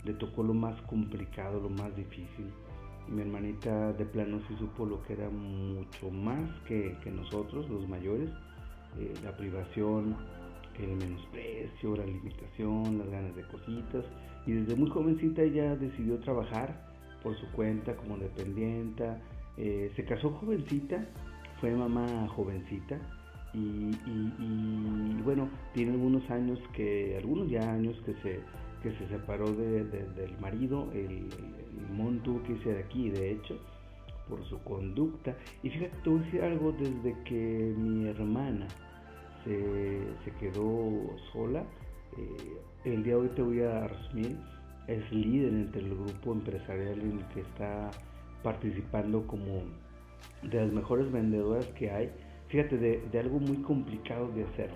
le 0.04 0.14
tocó 0.14 0.44
lo 0.44 0.54
más 0.54 0.80
complicado, 0.84 1.60
lo 1.60 1.70
más 1.70 1.96
difícil 1.96 2.48
mi 3.08 3.22
hermanita 3.22 3.94
de 3.94 4.06
plano 4.06 4.40
sí 4.48 4.56
supo 4.58 4.86
lo 4.86 5.02
que 5.04 5.14
era 5.14 5.30
mucho 5.30 6.10
más 6.12 6.50
que, 6.68 6.96
nosotros, 7.12 7.70
los 7.70 7.88
mayores, 7.88 8.30
eh, 9.00 9.14
la 9.24 9.36
privación, 9.36 10.16
el 10.80 10.96
menosprecio, 10.98 11.96
la 11.96 12.06
limitación, 12.06 13.00
las 13.00 13.10
ganas 13.10 13.36
de 13.36 13.44
cositas. 13.44 14.06
Y 14.46 14.54
desde 14.54 14.76
muy 14.76 14.90
jovencita 14.90 15.42
ella 15.42 15.76
decidió 15.76 16.20
trabajar 16.20 16.86
por 17.24 17.36
su 17.38 17.50
cuenta 17.52 17.96
como 17.96 18.18
dependienta. 18.18 19.22
Eh, 19.58 19.92
se 19.96 20.04
casó 20.06 20.32
jovencita, 20.32 21.06
fue 21.60 21.72
mamá 21.72 22.28
jovencita. 22.30 23.00
Y, 23.54 23.92
y, 24.06 25.22
bueno, 25.24 25.48
tiene 25.74 25.94
algunos 25.94 26.30
años 26.30 26.60
que, 26.74 27.16
algunos 27.18 27.50
ya 27.50 27.72
años 27.72 27.96
que 28.06 28.14
se 28.16 28.42
que 28.86 28.92
se 29.00 29.08
separó 29.08 29.52
del 29.52 30.38
marido, 30.40 30.92
el, 30.94 31.28
tuvo 32.24 32.44
que 32.44 32.53
irse 32.53 32.74
de 32.74 32.79
aquí, 32.79 33.10
de 33.10 33.32
hecho, 33.32 33.58
por 34.29 34.44
su 34.46 34.60
conducta. 34.63 35.36
Y 35.63 35.70
fíjate, 35.70 35.98
te 36.03 36.10
voy 36.10 36.20
a 36.20 36.24
decir 36.24 36.41
algo, 36.41 36.72
desde 36.74 37.15
que 37.24 37.74
mi 37.77 38.08
hermana 38.08 38.67
se, 39.44 40.32
quedó 40.39 41.15
sola, 41.32 41.63
eh, 42.17 42.58
el 42.86 43.03
día 43.03 43.15
de 43.15 43.22
hoy 43.22 43.29
te 43.29 43.41
voy 43.41 43.62
a 43.62 43.88
resumir, 43.88 44.38
es 44.88 45.12
líder 45.12 45.53
entre 45.53 45.82
el 45.82 45.96
grupo 45.96 46.34
empresarial 46.34 47.00
en 47.00 47.20
el 47.20 47.25
que 47.29 47.41
está 47.41 47.91
participando 48.44 49.25
como 49.25 49.63
de 50.44 50.62
las 50.62 50.72
mejores 50.72 51.12
vendedoras 51.12 51.65
que 51.77 51.89
hay. 51.91 52.12
Fíjate, 52.48 52.77
de, 52.77 53.01
de 53.12 53.20
algo 53.20 53.39
muy 53.39 53.58
complicado 53.58 54.29
de 54.29 54.44
hacer. 54.44 54.70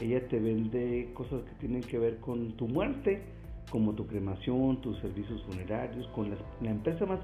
Ella 0.00 0.26
te 0.28 0.40
vende 0.40 1.10
cosas 1.14 1.42
que 1.42 1.54
tienen 1.60 1.82
que 1.82 1.98
ver 1.98 2.18
con 2.20 2.52
tu 2.56 2.66
muerte 2.66 3.22
como 3.70 3.92
tu 3.94 4.06
cremación, 4.06 4.80
tus 4.80 4.98
servicios 4.98 5.42
funerarios, 5.44 6.06
con 6.08 6.30
la, 6.30 6.70
empresa 6.70 7.06
más 7.06 7.20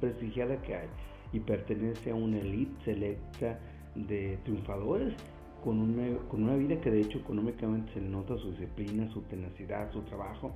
prestigiada 0.00 0.60
que 0.62 0.74
hay 0.74 0.88
y 1.32 1.40
pertenece 1.40 2.10
a 2.10 2.14
una 2.14 2.38
elite 2.38 2.84
selecta 2.84 3.58
de 3.94 4.38
triunfadores 4.44 5.14
con 5.62 5.78
una, 5.78 6.16
con 6.28 6.44
una 6.44 6.56
vida 6.56 6.80
que 6.80 6.90
de 6.90 7.02
hecho 7.02 7.18
económicamente 7.18 7.92
se 7.92 8.00
nota 8.00 8.36
su 8.38 8.50
disciplina, 8.52 9.10
su 9.12 9.20
tenacidad, 9.22 9.92
su 9.92 10.00
trabajo. 10.02 10.52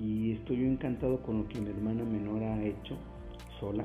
Y 0.00 0.32
estoy 0.32 0.64
encantado 0.64 1.22
con 1.22 1.38
lo 1.38 1.48
que 1.48 1.60
mi 1.60 1.70
hermana 1.70 2.04
menor 2.04 2.42
ha 2.42 2.62
hecho 2.62 2.96
sola, 3.58 3.84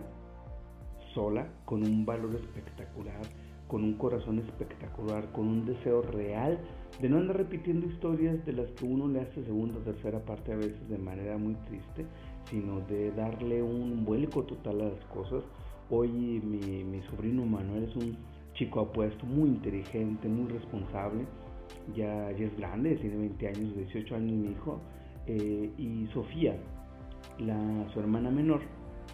sola, 1.14 1.48
con 1.66 1.84
un 1.84 2.06
valor 2.06 2.36
espectacular, 2.36 3.22
con 3.68 3.84
un 3.84 3.94
corazón 3.94 4.40
espectacular, 4.40 5.32
con 5.32 5.48
un 5.48 5.66
deseo 5.66 6.02
real 6.02 6.60
de 7.02 7.10
no 7.10 7.18
andar 7.18 7.38
repitiendo 7.38 7.88
historias 7.88 8.46
de 8.46 8.54
las 8.54 8.70
que 8.72 8.86
uno 8.86 9.08
le 9.08 9.22
hace 9.22 9.44
segunda 9.44 9.78
o 9.78 9.82
tercera 9.82 10.20
parte 10.20 10.54
a 10.54 10.58
veces 10.58 10.88
de 10.90 10.98
manera 10.98 11.38
muy 11.38 11.56
triste, 11.68 12.06
sino 12.50 12.82
de 12.82 13.12
darle 13.12 13.62
un 13.62 14.06
vuelco 14.06 14.44
total 14.44 14.82
a 14.82 14.90
las 14.90 15.06
cosas. 15.06 15.44
Hoy 15.90 16.10
mi, 16.10 16.84
mi 16.84 17.02
sobrino 17.10 17.46
Manuel 17.46 17.86
es 17.86 17.96
un 17.96 18.18
chico 18.54 18.82
apuesto, 18.82 19.26
muy 19.26 19.50
inteligente, 19.50 20.28
muy 20.28 20.52
responsable, 20.52 21.26
ya, 21.96 22.32
ya 22.32 22.46
es 22.46 22.58
grande, 22.58 22.96
tiene 22.96 23.18
20 23.18 23.48
años, 23.48 23.76
18 23.76 24.16
años 24.16 24.32
mi 24.32 24.52
hijo, 24.52 24.80
eh, 25.26 25.72
y 25.78 26.08
Sofía, 26.14 26.56
la, 27.40 27.90
su 27.94 28.00
hermana 28.00 28.30
menor, 28.30 28.62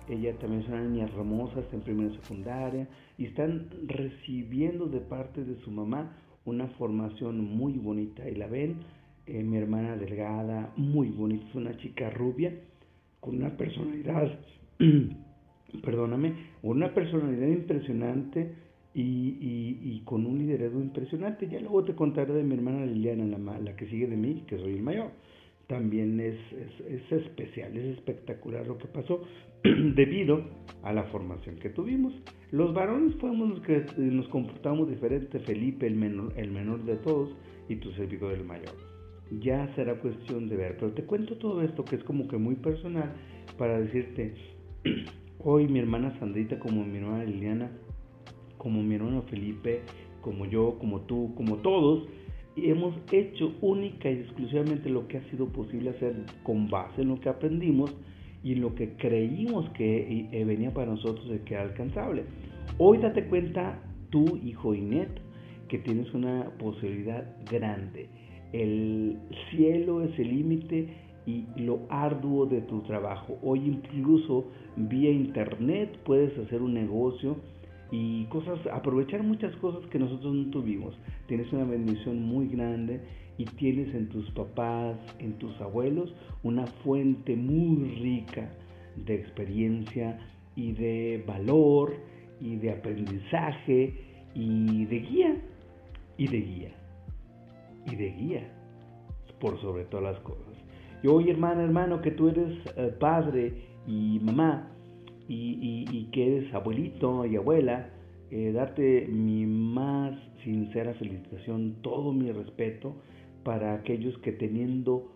ella 0.08 0.38
también 0.40 0.64
es 0.64 0.68
una 0.68 0.82
niña 0.82 1.06
hermosa, 1.06 1.60
está 1.60 1.76
en 1.76 1.82
primera 1.84 2.12
secundaria 2.22 2.88
y 3.18 3.26
están 3.26 3.70
recibiendo 3.86 4.88
de 4.88 5.00
parte 5.00 5.44
de 5.44 5.56
su 5.62 5.72
mamá 5.72 6.18
una 6.50 6.68
formación 6.70 7.40
muy 7.40 7.74
bonita 7.74 8.28
y 8.30 8.36
la 8.36 8.48
ven, 8.48 8.78
eh, 9.26 9.44
mi 9.44 9.58
hermana 9.58 9.96
delgada, 9.96 10.74
muy 10.76 11.10
bonita, 11.10 11.46
es 11.48 11.56
una 11.56 11.78
chica 11.78 12.10
rubia 12.10 12.54
con 13.20 13.38
una 13.38 13.56
personalidad, 13.56 14.40
perdóname, 15.84 16.34
una 16.64 16.94
personalidad 16.94 17.48
impresionante 17.48 18.54
y, 18.94 19.38
y, 19.82 20.02
con 20.06 20.26
un 20.26 20.40
liderazgo 20.40 20.80
impresionante. 20.80 21.48
Ya 21.48 21.60
luego 21.60 21.84
te 21.84 21.94
contaré 21.94 22.34
de 22.34 22.44
mi 22.44 22.56
hermana 22.56 22.86
Liliana, 22.86 23.26
la, 23.26 23.60
la 23.60 23.76
que 23.76 23.88
sigue 23.88 24.08
de 24.08 24.18
mí, 24.18 24.44
que 24.48 24.58
soy 24.58 24.74
el 24.74 24.82
mayor. 24.82 25.12
También 25.70 26.20
es, 26.20 26.36
es, 26.88 27.12
especial, 27.12 27.78
es 27.78 27.98
espectacular 27.98 28.66
lo 28.66 28.80
que 28.80 28.88
pasó 28.88 29.22
debido 29.64 30.42
a 30.82 30.92
la 30.92 31.04
formación 31.04 31.58
que 31.58 31.70
tuvimos. 31.70 32.12
Los 32.52 32.74
varones 32.74 33.16
fuimos 33.18 33.50
los 33.50 33.62
que 33.62 33.86
nos 33.98 34.28
comportamos 34.30 34.90
diferente, 34.90 35.40
Felipe 35.40 35.86
el 35.86 35.96
menor, 35.96 36.34
el 36.38 36.50
menor 36.50 36.84
de 36.86 36.96
todos 36.96 37.36
y 37.70 37.76
tu 37.76 37.92
servidor 37.92 38.34
el 38.34 38.46
mayor. 38.46 38.76
Ya 39.42 39.72
será 39.76 39.94
cuestión 40.00 40.50
de 40.50 40.58
ver, 40.58 40.76
pero 40.80 40.92
te 40.94 41.04
cuento 41.04 41.38
todo 41.38 41.62
esto 41.62 41.86
que 41.86 41.98
es 41.98 42.04
como 42.04 42.28
que 42.28 42.38
muy 42.38 42.56
personal 42.56 43.14
para 43.56 43.80
decirte, 43.80 44.34
hoy 45.38 45.68
mi 45.68 45.78
hermana 45.78 46.18
Sandrita 46.18 46.58
como 46.58 46.84
mi 46.84 46.98
hermana 46.98 47.26
Liliana, 47.26 47.70
como 48.58 48.82
mi 48.82 48.96
hermano 48.96 49.22
Felipe, 49.30 49.82
como 50.22 50.48
yo, 50.48 50.80
como 50.80 51.02
tú, 51.02 51.36
como 51.36 51.58
todos, 51.58 52.08
hemos 52.66 52.96
hecho 53.12 53.54
única 53.62 54.10
y 54.10 54.20
exclusivamente 54.20 54.90
lo 54.90 55.08
que 55.08 55.18
ha 55.18 55.30
sido 55.30 55.48
posible 55.48 55.92
hacer 55.92 56.16
con 56.44 56.70
base 56.70 57.02
en 57.02 57.10
lo 57.10 57.20
que 57.20 57.30
aprendimos 57.30 57.96
y 58.44 58.54
en 58.54 58.62
lo 58.62 58.76
que 58.76 58.94
creímos 58.94 59.70
que 59.72 60.28
eh, 60.32 60.46
venía 60.46 60.74
para 60.74 60.92
nosotros 60.92 61.30
de 61.30 61.42
que 61.42 61.54
era 61.54 61.64
alcanzable. 61.64 62.24
Hoy 62.78 63.00
date 63.00 63.26
cuenta, 63.26 63.82
tú, 64.10 64.40
hijo 64.44 64.74
y 64.74 64.82
neto, 64.82 65.22
que 65.68 65.78
tienes 65.80 66.14
una 66.14 66.52
posibilidad 66.58 67.36
grande. 67.50 68.10
El 68.54 69.20
cielo 69.52 70.04
es 70.04 70.18
el 70.18 70.30
límite 70.30 70.88
y 71.26 71.46
lo 71.58 71.82
arduo 71.90 72.46
de 72.46 72.62
tu 72.62 72.82
trabajo. 72.82 73.38
Hoy 73.44 73.60
incluso 73.68 74.46
vía 74.76 75.12
internet 75.12 76.00
puedes 76.04 76.38
hacer 76.40 76.62
un 76.62 76.74
negocio 76.74 77.38
y 77.92 78.26
cosas, 78.26 78.60
aprovechar 78.72 79.24
muchas 79.24 79.56
cosas 79.58 79.88
que 79.90 80.00
nosotros 80.00 80.34
no 80.34 80.52
tuvimos. 80.52 80.98
Tienes 81.28 81.52
una 81.52 81.66
bendición 81.66 82.22
muy 82.24 82.48
grande 82.48 83.02
y 83.38 83.46
tienes 83.46 83.94
en 83.96 84.10
tus 84.10 84.30
papás, 84.32 84.98
en 85.20 85.34
tus 85.40 85.60
abuelos, 85.62 86.14
una 86.44 86.68
fuente 86.84 87.36
muy 87.36 87.96
rica 87.96 88.52
de 88.96 89.16
experiencia 89.16 90.20
y 90.56 90.74
de 90.74 91.24
valor 91.26 91.96
y 92.40 92.58
de 92.58 92.72
aprendizaje 92.72 93.94
y 94.36 94.86
de 94.86 95.00
guía 95.00 95.36
y 96.18 96.28
de 96.28 96.42
guía 96.42 96.72
y 97.86 97.96
de 97.96 98.12
guía 98.12 98.54
por 99.40 99.60
sobre 99.62 99.86
todas 99.86 100.14
las 100.14 100.20
cosas. 100.22 100.46
Y 101.02 101.08
hoy 101.08 101.30
hermano, 101.30 101.62
hermano, 101.62 102.02
que 102.02 102.12
tú 102.12 102.28
eres 102.28 102.58
eh, 102.76 102.94
padre 103.00 103.54
y 103.88 104.20
mamá, 104.22 104.70
y, 105.30 106.10
que 106.12 106.38
eres 106.38 106.54
abuelito 106.54 107.26
y 107.26 107.36
abuela, 107.36 107.90
eh, 108.32 108.52
darte 108.52 109.08
mi 109.08 109.46
más 109.46 110.18
sincera 110.44 110.94
felicitación, 110.96 111.78
todo 111.82 112.12
mi 112.14 112.32
respeto 112.32 112.96
para 113.44 113.76
aquellos 113.76 114.18
que 114.20 114.32
teniendo 114.32 115.12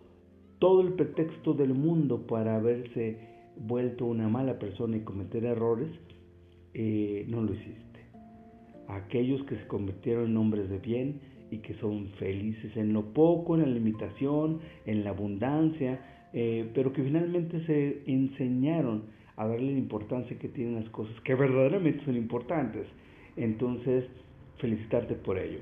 todo 0.58 0.80
el 0.82 0.94
pretexto 0.94 1.52
del 1.52 1.74
mundo 1.74 2.26
para 2.26 2.56
haberse 2.56 3.18
vuelto 3.56 4.06
una 4.06 4.28
mala 4.28 4.58
persona 4.58 4.96
y 4.96 5.00
cometer 5.00 5.44
errores, 5.44 5.90
eh, 6.74 7.24
no 7.28 7.42
lo 7.42 7.52
hiciste. 7.54 8.00
Aquellos 8.88 9.42
que 9.44 9.56
se 9.56 9.66
convirtieron 9.66 10.30
en 10.30 10.36
hombres 10.36 10.68
de 10.68 10.78
bien 10.78 11.20
y 11.50 11.58
que 11.58 11.74
son 11.74 12.08
felices 12.18 12.76
en 12.76 12.92
lo 12.92 13.12
poco, 13.12 13.54
en 13.54 13.62
la 13.62 13.68
limitación, 13.68 14.60
en 14.86 15.04
la 15.04 15.10
abundancia, 15.10 16.00
eh, 16.32 16.70
pero 16.74 16.92
que 16.92 17.02
finalmente 17.02 17.64
se 17.66 18.02
enseñaron 18.06 19.04
a 19.36 19.46
darle 19.46 19.72
la 19.72 19.78
importancia 19.78 20.38
que 20.38 20.48
tienen 20.48 20.76
las 20.76 20.88
cosas 20.90 21.18
que 21.20 21.34
verdaderamente 21.34 22.04
son 22.04 22.16
importantes. 22.16 22.86
Entonces, 23.36 24.04
felicitarte 24.58 25.14
por 25.14 25.38
ello. 25.38 25.60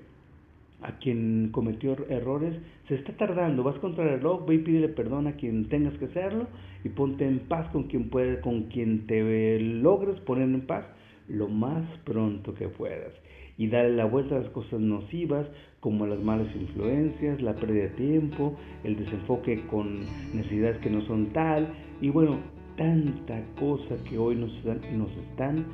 A 0.82 0.98
quien 0.98 1.50
cometió 1.52 1.96
errores, 2.08 2.56
se 2.88 2.96
está 2.96 3.16
tardando, 3.16 3.62
vas 3.62 3.78
contra 3.78 4.04
el 4.04 4.18
reloj, 4.18 4.46
ve 4.46 4.56
y 4.56 4.58
pídele 4.58 4.88
perdón 4.88 5.28
a 5.28 5.36
quien 5.36 5.68
tengas 5.68 5.96
que 5.98 6.06
hacerlo 6.06 6.48
y 6.84 6.88
ponte 6.88 7.26
en 7.26 7.40
paz 7.40 7.70
con 7.70 7.84
quien 7.84 8.10
puede, 8.10 8.40
con 8.40 8.64
quien 8.64 9.06
te 9.06 9.60
logres 9.60 10.18
poner 10.20 10.44
en 10.44 10.66
paz 10.66 10.84
lo 11.28 11.48
más 11.48 11.86
pronto 12.04 12.54
que 12.54 12.68
puedas 12.68 13.12
y 13.56 13.68
darle 13.68 13.96
la 13.96 14.06
vuelta 14.06 14.36
a 14.36 14.40
las 14.40 14.50
cosas 14.50 14.80
nocivas 14.80 15.46
como 15.78 16.06
las 16.06 16.18
malas 16.20 16.48
influencias, 16.56 17.40
la 17.40 17.54
pérdida 17.54 17.84
de 17.84 17.90
tiempo, 17.90 18.56
el 18.82 18.96
desenfoque 18.96 19.64
con 19.68 20.00
necesidades 20.34 20.78
que 20.78 20.90
no 20.90 21.02
son 21.02 21.26
tal 21.32 21.72
y 22.00 22.08
bueno, 22.08 22.38
tanta 22.76 23.42
cosa 23.58 23.96
que 24.08 24.18
hoy 24.18 24.36
nos, 24.36 24.52
nos 24.64 25.10
están 25.28 25.66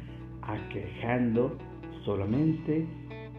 aquejando 0.42 1.56
solamente 2.04 2.86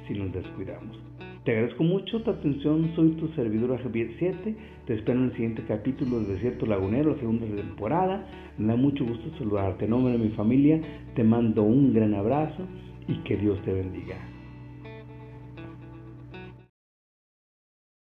si 0.08 0.14
nos 0.14 0.32
descuidamos. 0.34 0.98
Te 1.44 1.52
agradezco 1.52 1.84
mucho 1.84 2.22
tu 2.22 2.32
atención, 2.32 2.92
soy 2.96 3.12
tu 3.12 3.30
servidor 3.30 3.82
Javier 3.82 4.12
7, 4.20 4.56
te 4.86 4.94
espero 4.94 5.20
en 5.20 5.26
el 5.26 5.32
siguiente 5.32 5.64
capítulo 5.68 6.20
de 6.20 6.34
Desierto 6.34 6.66
Lagunero, 6.66 7.12
la 7.14 7.20
segunda 7.20 7.46
temporada, 7.48 8.28
me 8.58 8.68
da 8.68 8.76
mucho 8.76 9.06
gusto 9.06 9.32
saludarte, 9.38 9.86
en 9.86 9.92
nombre 9.92 10.14
de 10.14 10.20
mi 10.20 10.30
familia 10.32 10.82
te 11.16 11.24
mando 11.24 11.64
un 11.64 11.94
gran 11.94 12.14
abrazo 12.14 12.68
y 13.08 13.16
que 13.24 13.38
Dios 13.38 13.60
te 13.64 13.74
bendiga. 13.74 14.29